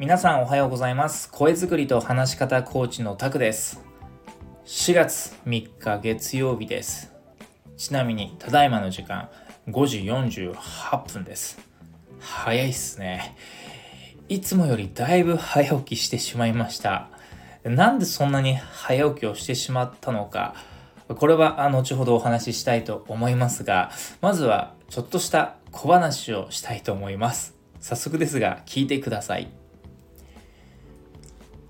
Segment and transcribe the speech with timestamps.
[0.00, 1.30] 皆さんおはようございます。
[1.30, 3.82] 声作りと話し方コーチのタクです。
[4.64, 7.12] 4月3日月曜日です。
[7.76, 9.28] ちなみにただいまの時間
[9.68, 11.58] 5時48分です。
[12.18, 13.36] 早いっすね。
[14.30, 17.10] いつもよりだいぶ早起きしてしまいました。
[17.64, 20.54] なんでそんなに早起きをしてしまったのか
[21.08, 23.90] これは後ほどお話ししたいと思いますが
[24.22, 27.54] まずはちょっとした小話をしたいと思います。
[27.80, 29.59] 早速ですが聞いてください。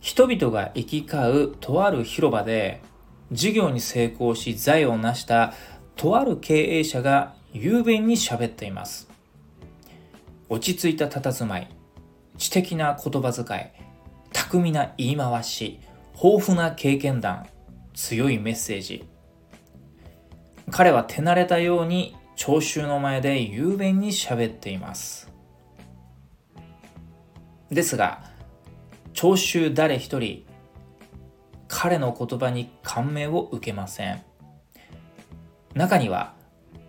[0.00, 2.80] 人々が行き交うとある広場で
[3.30, 5.52] 事業に成功し財を成した
[5.94, 9.08] とある経営者が雄弁に喋っています。
[10.48, 11.68] 落ち着いた佇まい
[12.38, 13.70] 知的な言葉遣い
[14.32, 15.78] 巧みな言い回し
[16.22, 17.46] 豊富な経験談
[17.94, 19.06] 強いメッセージ。
[20.70, 25.30] 彼は手慣れたように聴衆の前で雄弁に喋っています。
[27.70, 28.24] ですが
[29.20, 30.46] 聴衆誰一人
[31.68, 34.22] 彼の言葉に感銘を受けません。
[35.74, 36.32] 中には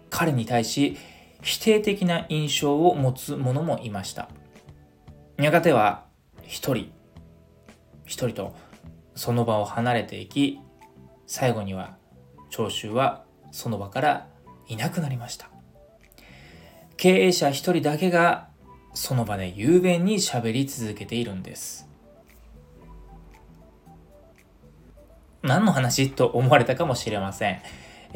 [0.09, 0.95] 彼に対し
[1.41, 4.29] 否定的な印象を持つ者もいました。
[5.39, 6.05] やがては
[6.43, 6.93] 一人
[8.05, 8.55] 一人と
[9.13, 10.61] その場を離れていき
[11.27, 11.97] 最後には
[12.49, 14.27] 聴衆はその場から
[14.69, 15.49] いなくなりました。
[16.95, 18.47] 経営者一人だけが
[18.93, 21.91] その場で雄弁に喋り続けているんです。
[25.52, 27.61] 何の話と思われたかもしれません。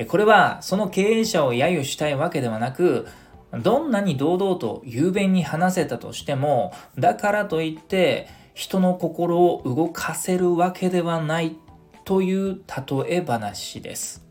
[0.08, 3.08] これはその経営者を揶揄したいわけではなく
[3.52, 11.58] どんなに堂々と雄弁に話せたとしてもだからといって人の心を動かせるわけではない
[12.06, 14.24] という例え話です。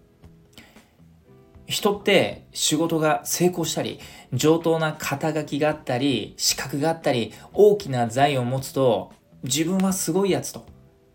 [1.67, 4.01] 人って仕事が成功したり
[4.33, 10.65] 上等な肩書きがあったり資格があったり大きな財を持つと自分はすごいやつと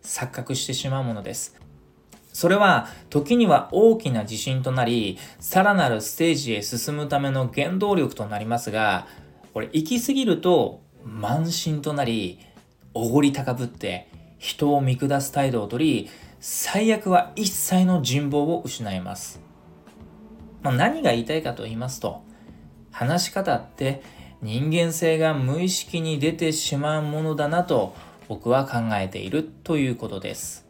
[0.04, 1.59] 錯覚してしまうものです。
[2.34, 9.08] それは時には大きな自信となりさらなるステージへ進むための原動力となりますが
[9.54, 12.40] これ行き過ぎると慢心となり
[12.94, 16.10] おごり高ぶって人を見下す態度をとり
[16.40, 19.50] 最悪は一切の人望を失います
[20.62, 22.22] まあ、何が言いたいかと言いますと、
[22.92, 24.02] 話し方って
[24.42, 27.96] 人間性が無意識に出てしまうものだなと
[28.28, 30.69] 僕は考えているということです。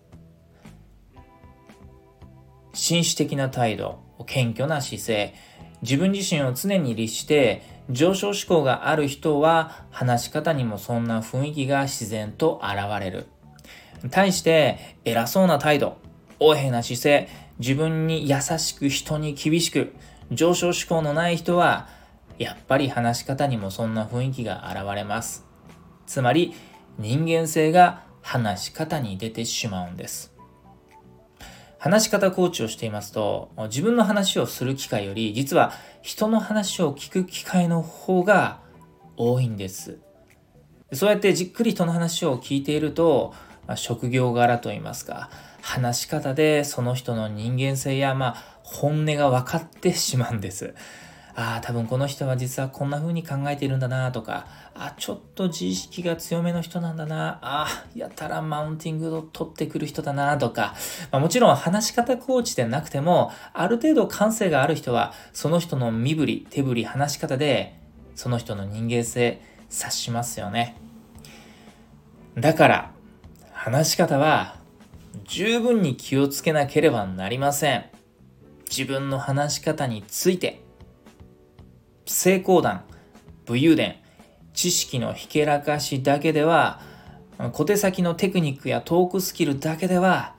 [2.74, 5.34] 紳士的な態度、謙虚な姿勢、
[5.82, 13.28] 自分自身を常に律して上昇志向がある人は話し方にもそんな雰囲気が自然と現れる。
[14.12, 15.98] 対して偉そうな態度、
[16.40, 19.94] 横柄な姿勢、自分に優しく人に厳しく
[20.32, 21.90] 上昇志向のない人は
[22.38, 25.46] やっぱり話し方にもそんな雰囲気が現れます。
[26.06, 26.54] つまり
[26.98, 30.29] 人間性が話し方に出てしまうんです。
[31.80, 38.60] 話し方コーチをしていますと自分の話をする機会より実は人の話を聞く機会の方が
[39.18, 39.98] 多いんです。
[40.92, 43.34] そうやってじっくり人の話を聞いていると
[43.68, 45.30] まあ職業柄といいますか
[45.62, 50.74] 話し方でその人の人間性や、まあ、本音が分かってしまうんです。
[51.36, 60.76] ああ、多分この人は実はこんな風に考えているんだなとか、あちょっと自意識が強めの人なんだな、あやたらマウンティングを取ってくる人だなとか、
[61.12, 67.80] まあ、もちろん話し方コーチでなくても、ある程度感性がある人は、その人の身振り、手振り、話し方で、
[68.16, 70.76] その人の人間性察しますよね。
[72.38, 72.92] だから、
[73.52, 74.56] 話し方は
[75.26, 77.86] 十分に気をつけなければなりません。
[78.70, 80.62] 自分の話し方について、
[82.10, 82.84] 成功談、
[83.46, 83.98] 武勇伝、
[84.54, 86.82] 知識のひけらかしだけでは、
[87.54, 90.36] 小手先のテクニックやトークスキルだけでは、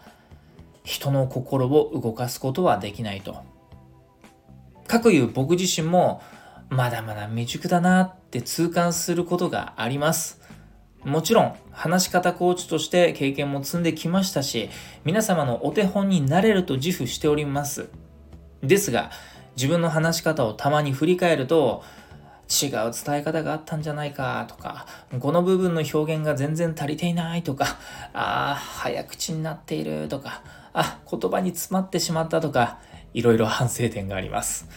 [0.82, 3.36] 人の心を動かすことはできないと。
[4.86, 6.22] かくいう僕自身も、
[6.68, 10.40] まだまだ未熟だなって痛感することがあります。
[11.04, 14.68] もちろん、話し方コーチとして経験も積んできましたし、
[15.04, 17.88] 皆様のお手本になれると自負しております。
[18.62, 19.10] ですが、
[19.56, 21.82] 自分の話し方をたまに振り返ると、
[22.50, 24.86] 違う伝え方があったんじゃないかとか、
[25.20, 27.78] この部分の表現が全然足りていないとか、
[28.12, 30.42] ああ、早口になっているとか、
[30.72, 32.80] あ、言葉に詰まってしまったとか、
[33.14, 34.68] いろいろ反省点があります。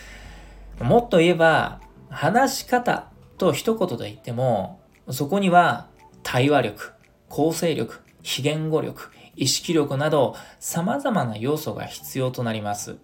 [0.80, 4.80] もっと言えば、話し方と一言で言っても、
[5.10, 5.88] そこには
[6.22, 6.94] 対話力、
[7.28, 12.98] 構成力、非言語力、意識力など様々な要素が必要となります。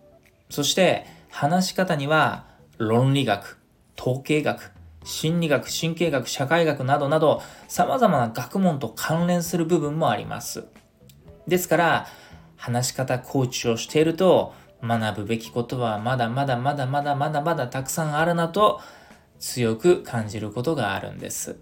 [0.50, 2.46] そして話し方には
[2.78, 3.58] 論理学、
[3.98, 4.72] 統計学、
[5.04, 10.66] 心理学、神経学、社会学などなど様々な学問と関連する部分もあります。
[11.48, 12.08] ですから、
[12.56, 14.54] 話し方コーチをしていると
[14.84, 18.82] 学ぶべきことはまだまだまだまだまだまだたくさんあるなと
[19.40, 21.58] 強く感じることがあるんです。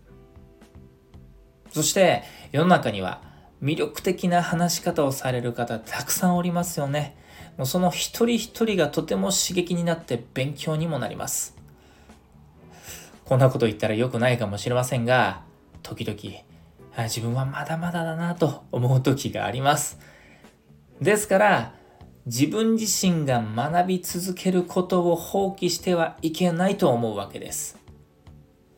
[1.72, 3.22] そして世の中には
[3.62, 7.16] 魅力的な話し方をされる方たくさんおりますよね。
[7.58, 11.56] もうその一人一人がとても刺激になって勉強にもなります。
[13.26, 15.42] こんなこと言ったら良くないかもしれませんが、
[15.84, 16.44] 時々、
[16.96, 20.00] あ自分はまだまだだなと思う時があります。
[21.02, 21.74] ですから、
[22.26, 27.78] 自分自身が学び続けることを放棄してはいけないと思うわけです。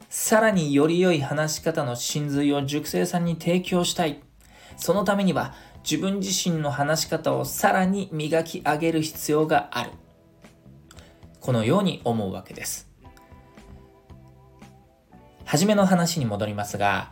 [0.09, 4.21] さらにより良い話し方の真髄を熟成さんに提供したい。
[4.77, 5.53] そのためには
[5.89, 9.89] 自分自身の話し方をさらに磨き上げる必要がある。
[11.39, 12.87] このように思うわけです。
[15.45, 17.11] はじめの話に戻りますが、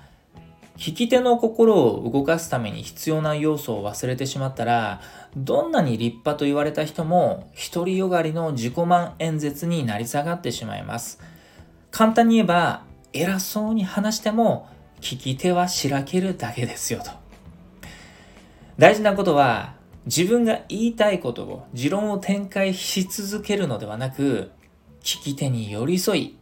[0.78, 5.02] 聞き手の心を動かすために必要な要素を忘れてしまったら、
[5.36, 11.20] どんなに立派と言われた人も、独りよがりの自己満演説になり下がってしまいます。
[11.90, 14.70] 簡単に言えば、偉そうに話しても、
[15.02, 17.27] 聞き手はしらけるだけですよと。
[18.78, 19.74] 大事なことは、
[20.06, 24.52] 自分が言いたいことを、持論を展開し続けるのではなく、
[25.02, 26.38] 聞き手に寄り添い、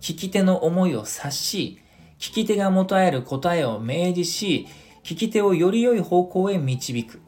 [0.00, 1.80] 聞き手の思いを察し、
[2.20, 4.68] 聞き手が求める答えを明示し、
[5.02, 7.20] 聞き手をより良い方向へ導く。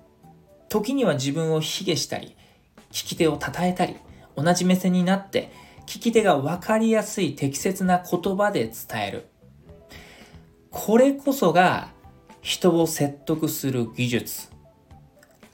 [0.68, 2.36] 時には自分を卑下したり、
[2.92, 3.96] 聞き手を称えたり、
[4.36, 5.50] 同じ目線になって、
[5.86, 9.26] 聞き手が分かりやすい適切な言葉で伝える。
[10.70, 11.95] これこそが
[12.46, 14.50] 人を説得する技術、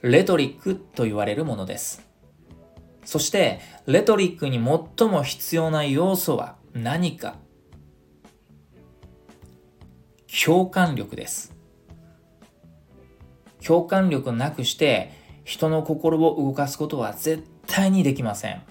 [0.03, 2.07] レトリックと言われるものです。
[3.03, 7.37] そして、レトリックに最も必要な要素は何か
[10.45, 11.55] 共感力です。
[13.65, 15.13] 共感力なくして
[15.45, 18.61] 人の心を動かすことは絶対にできません。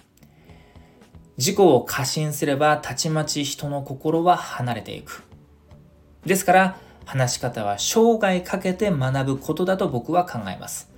[1.39, 5.25] 自己を過信すればたちまち人の心は離れていく。
[6.25, 10.91] ですから話し方は生涯かけて学ぶことだと僕は考えます。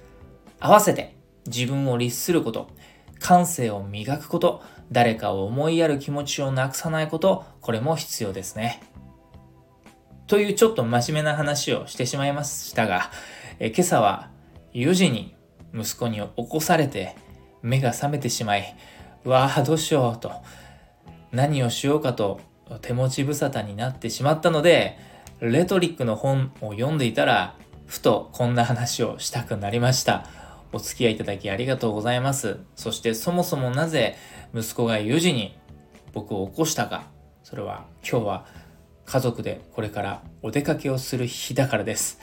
[0.61, 1.17] 合わせて
[1.47, 2.69] 自分を律すること、
[3.19, 4.63] 感性を磨くこと、
[4.93, 8.83] 誰かを思いやる気持ちをなくさないこと、これも必要ですね。
[10.27, 13.11] というちょっと真面目な話をしてしまいましたが、
[13.59, 14.31] え今朝は
[14.73, 15.35] 4時に
[15.75, 17.15] 息子に起こされて
[17.63, 18.77] 目が覚めてしまい、
[19.25, 20.33] わあどうしようと、
[21.33, 22.41] 何をしようかと
[22.81, 24.99] 手持ち無沙汰になってしまったので、
[25.41, 30.27] レトリックの本を読んでいたら、ふとこんな話をしたくなりました。
[30.73, 32.61] お付き合いいただきありがとうございます。
[32.77, 34.17] そしてそもそもなぜ
[34.55, 35.59] 息子が4時に
[36.13, 37.05] 僕を起こしたか。
[37.43, 38.47] それは今日は
[39.05, 42.19] 家族でこれからお出かけをする日だからです。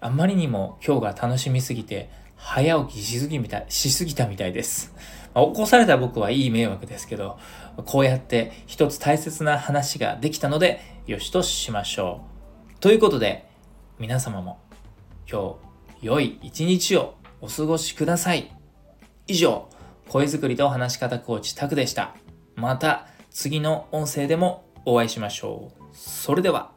[0.00, 4.94] あまりにも今日が楽しみすぎて、早起きしすぎみた、しすぎたみたいです。
[5.36, 7.38] まあ、起こされた僕はいい迷惑ですけど、
[7.84, 12.22] こうやって一つ大切な話ができたので、よしとしましょ
[12.74, 12.80] う。
[12.80, 13.46] ということで、
[13.98, 14.58] 皆様も
[15.30, 15.56] 今
[16.00, 18.50] 日良い一日をお過ごしください。
[19.26, 19.68] 以上、
[20.08, 22.16] 声作りと話し方コーチタクでした。
[22.54, 25.84] また次の音声でもお会いしましょう。
[25.92, 26.75] それでは。